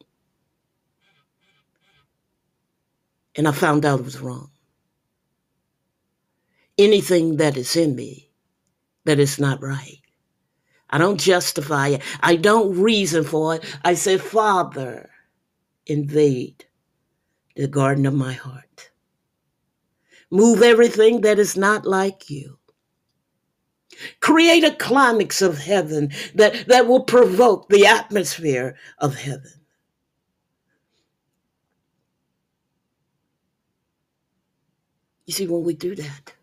and 3.37 3.49
I 3.49 3.53
found 3.53 3.85
out 3.85 4.01
it 4.01 4.05
was 4.05 4.21
wrong 4.21 4.51
anything 6.79 7.37
that 7.37 7.57
is 7.57 7.77
in 7.77 7.95
me 7.97 8.31
that 9.05 9.19
is 9.19 9.39
not 9.39 9.63
right. 9.63 10.01
I 10.91 10.99
don't 10.99 11.21
justify 11.21 11.89
it. 11.89 12.03
I 12.21 12.37
don't 12.37 12.79
reason 12.81 13.25
for 13.25 13.57
it. 13.57 13.65
I 13.85 13.95
say, 13.95 14.19
Father, 14.19 15.11
invade 15.87 16.65
the 17.57 17.69
garden 17.69 18.07
of 18.07 18.15
my 18.15 18.35
heart. 18.35 18.91
Move 20.31 20.63
everything 20.63 21.23
that 21.23 21.39
is 21.39 21.57
not 21.57 21.87
like 21.87 22.31
you. 22.31 22.59
Create 24.21 24.65
a 24.65 24.75
climax 24.75 25.43
of 25.43 25.59
heaven 25.59 26.11
that, 26.35 26.67
that 26.69 26.87
will 26.87 27.05
provoke 27.05 27.69
the 27.69 27.87
atmosphere 27.87 28.77
of 28.99 29.17
heaven. 29.17 29.53
You 35.27 35.33
see, 35.35 35.47
when 35.47 35.65
we 35.65 35.75
do 35.75 35.95
that, 35.97 36.35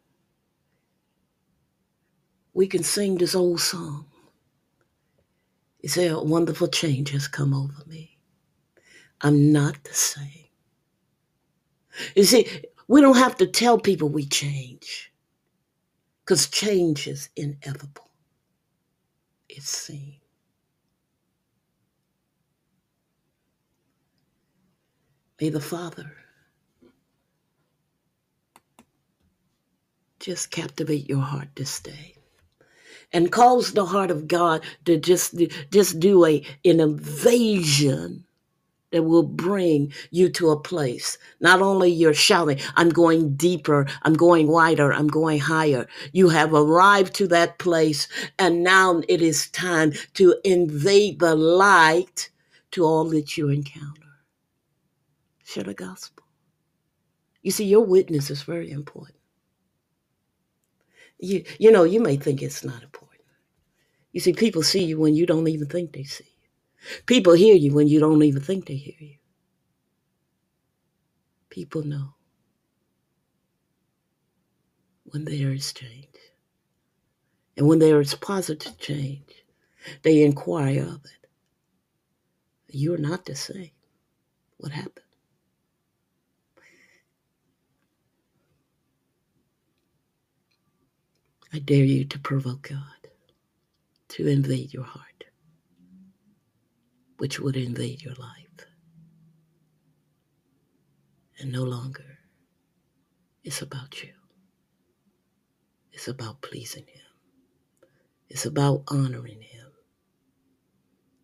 we 2.54 2.68
can 2.68 2.84
sing 2.84 3.18
this 3.18 3.36
old 3.36 3.62
song. 3.62 4.06
You 5.82 5.90
said, 5.90 6.12
A 6.12 6.24
wonderful 6.24 6.68
change 6.68 7.12
has 7.12 7.28
come 7.28 7.54
over 7.54 7.84
me. 7.88 8.18
I'm 9.22 9.52
not 9.52 9.84
the 9.84 9.94
same. 9.94 10.48
You 12.16 12.24
see, 12.24 12.48
we 12.94 13.02
don't 13.02 13.18
have 13.18 13.36
to 13.36 13.48
tell 13.48 13.80
people 13.80 14.08
we 14.08 14.24
change 14.24 15.12
because 16.20 16.48
change 16.48 17.08
is 17.08 17.28
inevitable. 17.36 18.12
It's 19.50 19.68
seen. 19.68 20.18
May 25.42 25.50
the 25.50 25.60
Father 25.60 26.12
just 30.20 30.52
captivate 30.52 31.10
your 31.10 31.22
heart 31.22 31.48
this 31.56 31.80
day 31.80 32.14
and 33.12 33.32
cause 33.32 33.74
the 33.74 33.88
heart 33.88 34.12
of 34.12 34.28
God 34.28 34.62
to 34.86 35.00
just, 35.00 35.34
just 35.72 36.00
do 36.00 36.28
a, 36.28 36.46
an 36.64 36.80
invasion 36.80 38.24
that 38.94 39.04
will 39.04 39.24
bring 39.24 39.92
you 40.12 40.30
to 40.30 40.52
a 40.52 40.60
place. 40.60 41.18
Not 41.42 41.62
only 41.62 41.92
you're 41.92 42.14
shouting, 42.14 42.60
I'm 42.76 42.90
going 42.90 43.36
deeper, 43.36 43.88
I'm 44.04 44.14
going 44.14 44.48
wider, 44.48 44.94
I'm 44.94 45.08
going 45.08 45.40
higher. 45.40 45.88
You 46.14 46.30
have 46.30 46.54
arrived 46.54 47.16
to 47.16 47.28
that 47.30 47.58
place, 47.58 48.08
and 48.40 48.64
now 48.64 49.02
it 49.10 49.22
is 49.22 49.50
time 49.50 49.94
to 50.14 50.36
invade 50.46 51.20
the 51.20 51.36
light 51.36 52.30
to 52.72 52.86
all 52.86 53.06
that 53.10 53.36
you 53.36 53.50
encounter. 53.50 54.02
Share 55.44 55.64
the 55.64 55.74
gospel. 55.74 56.24
You 57.42 57.52
see, 57.52 57.66
your 57.66 57.86
witness 57.86 58.30
is 58.30 58.44
very 58.44 58.72
important. 58.72 59.18
You, 61.20 61.44
you 61.58 61.72
know, 61.72 61.84
you 61.84 62.00
may 62.00 62.16
think 62.16 62.42
it's 62.42 62.64
not 62.64 62.84
important. 62.84 63.22
You 64.12 64.20
see, 64.20 64.34
people 64.34 64.62
see 64.62 64.84
you 64.84 65.00
when 65.00 65.16
you 65.16 65.26
don't 65.26 65.48
even 65.48 65.68
think 65.68 65.94
they 65.94 66.04
see. 66.04 66.33
People 67.08 67.34
hear 67.34 67.56
you 67.56 67.74
when 67.74 67.88
you 67.88 68.00
don't 68.00 68.24
even 68.24 68.42
think 68.42 68.68
they 68.68 68.76
hear 68.76 68.96
you. 69.00 69.16
People 71.50 71.84
know 71.86 72.16
when 75.06 75.26
there 75.26 75.52
is 75.54 75.74
change. 75.74 76.08
And 77.58 77.68
when 77.68 77.80
there 77.80 78.02
is 78.02 78.16
positive 78.16 78.78
change, 78.80 79.34
They 80.04 80.24
inquire 80.24 80.84
of 80.84 81.06
it. 81.06 81.28
You're 82.70 82.98
not 83.00 83.26
the 83.26 83.36
same. 83.36 83.72
What 84.58 84.72
happened? 84.74 85.06
I 91.54 91.60
dare 91.60 91.86
you 91.86 92.06
to 92.06 92.20
provoke 92.20 92.70
God 92.70 93.10
to 94.10 94.28
invade 94.28 94.74
your 94.74 94.84
heart, 94.86 95.13
which 97.24 97.40
would 97.40 97.56
invade 97.56 98.02
your 98.02 98.16
life. 98.16 98.68
And 101.40 101.54
no 101.54 101.64
longer 101.64 102.20
it's 103.46 103.62
about 103.62 104.04
you. 104.04 104.12
It's 105.94 106.10
about 106.10 106.42
pleasing 106.42 106.84
Him. 106.86 107.14
It's 108.28 108.46
about 108.46 108.84
honoring 108.90 109.42
Him. 109.42 109.72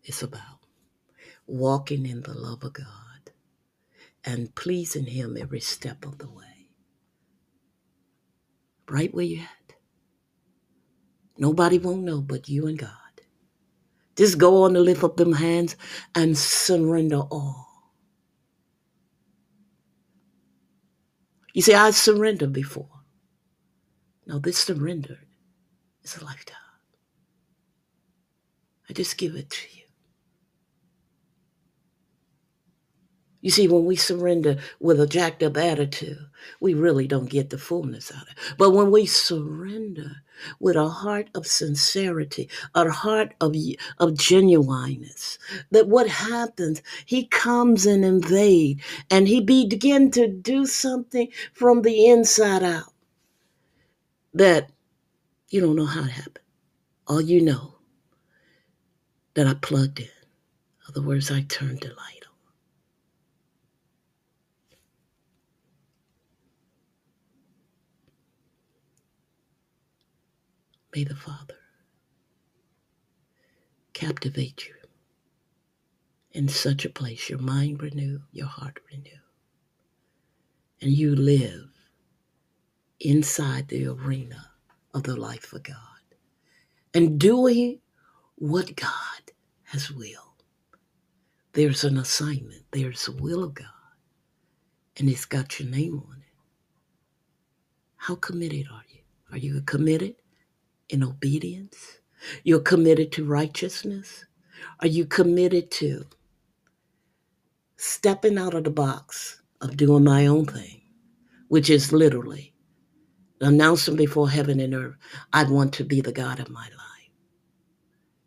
It's 0.02 0.22
about 0.22 0.60
walking 1.46 2.06
in 2.06 2.22
the 2.22 2.32
love 2.32 2.64
of 2.64 2.72
God 2.72 3.32
and 4.24 4.54
pleasing 4.54 5.04
Him 5.04 5.36
every 5.38 5.60
step 5.60 6.06
of 6.06 6.16
the 6.16 6.30
way. 6.30 6.70
Right 8.88 9.12
where 9.12 9.26
you 9.26 9.40
at. 9.40 9.74
Nobody 11.36 11.78
won't 11.78 12.04
know 12.04 12.22
but 12.22 12.48
you 12.48 12.66
and 12.66 12.78
God. 12.78 12.99
Just 14.20 14.36
go 14.36 14.64
on 14.64 14.74
to 14.74 14.80
lift 14.80 15.02
up 15.02 15.16
them 15.16 15.32
hands 15.32 15.76
and 16.14 16.36
surrender 16.36 17.22
all. 17.30 17.68
You 21.54 21.62
say, 21.62 21.72
I 21.72 21.90
surrendered 21.92 22.52
before. 22.52 22.90
No, 24.26 24.38
this 24.38 24.58
surrender 24.58 25.20
is 26.02 26.18
a 26.18 26.24
lifetime. 26.26 26.58
I 28.90 28.92
just 28.92 29.16
give 29.16 29.36
it 29.36 29.48
to 29.48 29.78
you. 29.78 29.79
You 33.40 33.50
see, 33.50 33.68
when 33.68 33.84
we 33.86 33.96
surrender 33.96 34.58
with 34.80 35.00
a 35.00 35.06
jacked 35.06 35.42
up 35.42 35.56
attitude, 35.56 36.18
we 36.60 36.74
really 36.74 37.06
don't 37.06 37.30
get 37.30 37.50
the 37.50 37.58
fullness 37.58 38.12
out 38.14 38.22
of 38.24 38.28
it. 38.28 38.54
But 38.58 38.70
when 38.70 38.90
we 38.90 39.06
surrender 39.06 40.16
with 40.58 40.76
a 40.76 40.88
heart 40.88 41.28
of 41.34 41.46
sincerity, 41.46 42.48
a 42.74 42.90
heart 42.90 43.34
of, 43.40 43.54
of 43.98 44.16
genuineness, 44.18 45.38
that 45.70 45.88
what 45.88 46.08
happens, 46.08 46.82
he 47.06 47.26
comes 47.26 47.86
and 47.86 48.04
invade 48.04 48.82
and 49.10 49.28
he 49.28 49.40
begin 49.40 50.10
to 50.12 50.28
do 50.28 50.66
something 50.66 51.28
from 51.52 51.82
the 51.82 52.06
inside 52.08 52.62
out 52.62 52.92
that 54.34 54.70
you 55.48 55.60
don't 55.60 55.76
know 55.76 55.86
how 55.86 56.02
it 56.02 56.10
happened. 56.10 56.40
All 57.06 57.20
you 57.20 57.40
know 57.40 57.76
that 59.34 59.46
I 59.46 59.54
plugged 59.54 60.00
in. 60.00 60.08
Other 60.88 61.02
words, 61.02 61.30
I 61.30 61.42
turned 61.42 61.80
the 61.80 61.88
light 61.88 61.96
on. 61.96 62.34
May 70.94 71.04
the 71.04 71.16
Father 71.16 71.56
captivate 73.94 74.66
you 74.68 74.74
in 76.32 76.48
such 76.48 76.84
a 76.84 76.90
place, 76.90 77.30
your 77.30 77.40
mind 77.40 77.82
renew, 77.82 78.20
your 78.32 78.46
heart 78.48 78.80
renew, 78.92 79.10
and 80.82 80.92
you 80.92 81.14
live 81.16 81.68
inside 83.00 83.68
the 83.68 83.86
arena 83.86 84.50
of 84.94 85.04
the 85.04 85.16
life 85.16 85.52
of 85.52 85.62
God 85.64 85.76
and 86.94 87.18
doing 87.20 87.80
what 88.36 88.76
God 88.76 89.32
has 89.64 89.90
willed. 89.90 90.44
There's 91.54 91.84
an 91.84 91.98
assignment, 91.98 92.64
there's 92.72 93.08
a 93.08 93.12
will 93.12 93.44
of 93.44 93.54
God, 93.54 93.66
and 94.98 95.08
it's 95.08 95.26
got 95.26 95.60
your 95.60 95.68
name 95.70 96.02
on 96.08 96.18
it. 96.18 96.34
How 97.96 98.16
committed 98.16 98.66
are 98.72 98.84
you? 98.90 99.00
Are 99.32 99.38
you 99.38 99.62
committed 99.62 100.16
in 100.92 101.02
obedience? 101.04 102.00
You're 102.44 102.60
committed 102.60 103.12
to 103.12 103.24
righteousness? 103.24 104.24
Are 104.80 104.88
you 104.88 105.06
committed 105.06 105.70
to 105.72 106.04
stepping 107.76 108.38
out 108.38 108.54
of 108.54 108.64
the 108.64 108.70
box 108.70 109.42
of 109.60 109.76
doing 109.76 110.04
my 110.04 110.26
own 110.26 110.46
thing, 110.46 110.82
which 111.48 111.70
is 111.70 111.92
literally 111.92 112.52
announcing 113.40 113.96
before 113.96 114.28
heaven 114.30 114.60
and 114.60 114.74
earth, 114.74 114.96
I 115.32 115.44
want 115.44 115.72
to 115.74 115.84
be 115.84 116.00
the 116.00 116.12
God 116.12 116.40
of 116.40 116.50
my 116.50 116.64
life. 116.64 117.10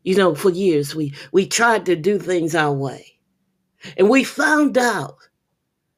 You 0.04 0.16
know, 0.16 0.36
for 0.36 0.50
years 0.50 0.96
we 0.96 1.14
we 1.32 1.48
tried 1.48 1.86
to 1.88 1.96
do 1.96 2.20
things 2.20 2.56
our 2.56 2.74
way. 2.74 3.08
And 3.98 4.10
we 4.10 4.24
found 4.24 4.78
out 4.78 5.18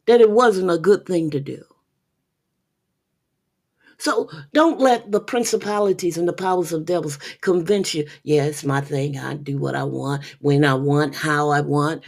that 0.08 0.22
it 0.22 0.32
wasn't 0.32 0.72
a 0.72 0.78
good 0.78 1.06
thing 1.06 1.30
to 1.32 1.40
do. 1.40 1.64
So 3.98 4.30
don't 4.54 4.80
let 4.80 5.12
the 5.12 5.22
principalities 5.22 6.18
and 6.18 6.28
the 6.28 6.34
powers 6.34 6.74
of 6.74 6.86
devils 6.86 7.20
convince 7.42 7.94
you, 7.96 8.08
yeah, 8.24 8.46
it's 8.46 8.66
my 8.66 8.82
thing. 8.82 9.18
I 9.18 9.36
do 9.36 9.58
what 9.58 9.76
I 9.76 9.84
want, 9.84 10.24
when 10.42 10.66
I 10.66 10.76
want, 10.76 11.16
how 11.16 11.50
I 11.50 11.62
want, 11.62 12.04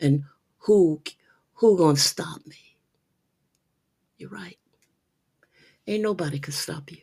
and 0.00 0.24
who 0.58 1.02
who 1.54 1.78
gonna 1.78 1.96
stop 1.96 2.46
me? 2.46 2.78
You're 4.18 4.30
right. 4.30 4.58
Ain't 5.86 6.02
nobody 6.02 6.38
can 6.38 6.52
stop 6.52 6.92
you 6.92 6.98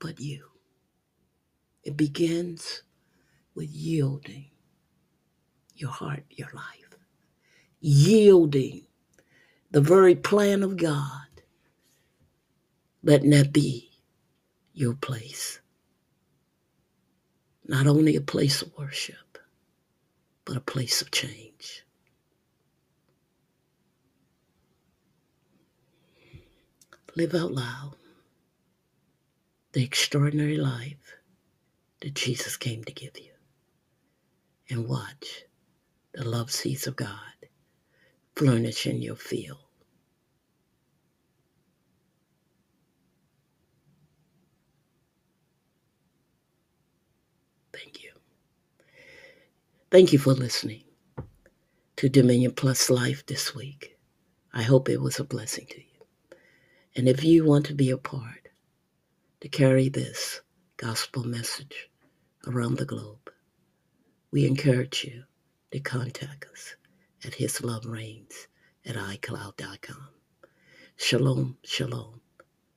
but 0.00 0.20
you. 0.20 0.46
It 1.84 1.96
begins 1.96 2.82
with 3.54 3.70
yielding 3.70 4.46
your 5.76 5.90
heart, 5.90 6.24
your 6.30 6.50
life. 6.54 6.98
Yielding 7.80 8.86
the 9.70 9.80
very 9.82 10.14
plan 10.16 10.62
of 10.62 10.76
God 10.76 11.33
letting 13.04 13.30
that 13.30 13.52
be 13.52 13.90
your 14.72 14.94
place. 14.94 15.60
Not 17.66 17.86
only 17.86 18.16
a 18.16 18.20
place 18.22 18.62
of 18.62 18.72
worship, 18.78 19.38
but 20.44 20.56
a 20.56 20.60
place 20.60 21.02
of 21.02 21.10
change. 21.10 21.84
Live 27.16 27.34
out 27.34 27.52
loud 27.52 27.94
the 29.72 29.84
extraordinary 29.84 30.56
life 30.56 31.16
that 32.00 32.14
Jesus 32.14 32.56
came 32.56 32.84
to 32.84 32.92
give 32.92 33.18
you. 33.18 33.30
And 34.70 34.88
watch 34.88 35.44
the 36.14 36.28
love 36.28 36.50
seeds 36.50 36.86
of 36.86 36.96
God 36.96 37.10
flourish 38.36 38.86
in 38.86 39.02
your 39.02 39.16
field. 39.16 39.63
Thank 47.74 48.02
you. 48.02 48.10
Thank 49.90 50.12
you 50.12 50.18
for 50.18 50.32
listening 50.32 50.84
to 51.96 52.08
Dominion 52.08 52.52
Plus 52.52 52.88
Life 52.90 53.26
this 53.26 53.54
week. 53.54 53.96
I 54.52 54.62
hope 54.62 54.88
it 54.88 55.00
was 55.00 55.18
a 55.18 55.24
blessing 55.24 55.66
to 55.70 55.78
you. 55.78 56.38
And 56.96 57.08
if 57.08 57.24
you 57.24 57.44
want 57.44 57.66
to 57.66 57.74
be 57.74 57.90
a 57.90 57.98
part 57.98 58.48
to 59.40 59.48
carry 59.48 59.88
this 59.88 60.40
gospel 60.76 61.24
message 61.24 61.90
around 62.46 62.76
the 62.76 62.84
globe, 62.84 63.30
we 64.30 64.46
encourage 64.46 65.04
you 65.04 65.24
to 65.72 65.80
contact 65.80 66.46
us 66.52 66.76
at 67.24 67.34
His 67.34 67.62
Love 67.62 67.86
Reigns 67.86 68.46
at 68.86 68.94
iCloud.com. 68.94 70.08
Shalom, 70.96 71.56
shalom. 71.64 72.20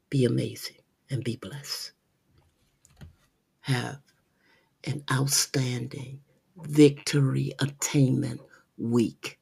Be 0.10 0.26
amazing 0.26 0.78
and 1.12 1.24
be 1.24 1.36
blessed. 1.36 1.92
Have 3.62 4.00
an 4.88 5.04
outstanding 5.12 6.20
victory 6.64 7.54
attainment 7.60 8.42
week. 8.78 9.40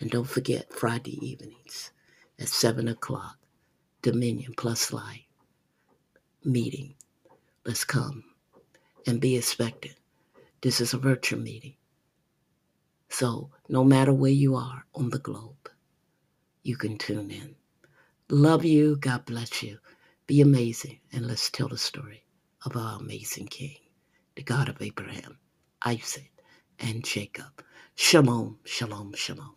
And 0.00 0.10
don't 0.10 0.28
forget 0.28 0.72
Friday 0.72 1.18
evenings 1.26 1.92
at 2.38 2.48
7 2.48 2.88
o'clock, 2.88 3.38
Dominion 4.02 4.54
Plus 4.56 4.92
Life 4.92 5.22
meeting. 6.44 6.94
Let's 7.64 7.84
come 7.84 8.24
and 9.06 9.20
be 9.20 9.36
expected. 9.36 9.94
This 10.60 10.80
is 10.80 10.94
a 10.94 10.98
virtual 10.98 11.40
meeting. 11.40 11.74
So 13.08 13.50
no 13.68 13.84
matter 13.84 14.12
where 14.12 14.30
you 14.32 14.56
are 14.56 14.84
on 14.94 15.10
the 15.10 15.18
globe, 15.18 15.68
you 16.62 16.76
can 16.76 16.98
tune 16.98 17.30
in. 17.30 17.54
Love 18.30 18.64
you. 18.64 18.96
God 18.96 19.24
bless 19.24 19.62
you. 19.62 19.78
Be 20.26 20.40
amazing. 20.40 20.98
And 21.12 21.26
let's 21.26 21.50
tell 21.50 21.68
the 21.68 21.78
story 21.78 22.24
of 22.64 22.76
our 22.76 22.98
amazing 22.98 23.46
King 23.46 23.76
the 24.38 24.44
God 24.44 24.70
of 24.70 24.82
Abraham, 24.82 25.38
Isaac, 25.84 26.32
and 26.80 27.04
Jacob. 27.04 27.64
Shalom, 27.96 28.60
shalom, 28.64 29.14
shalom. 29.14 29.56